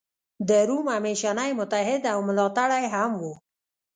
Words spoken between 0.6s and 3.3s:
روم همېشنی متحد او ملاتړی هم و.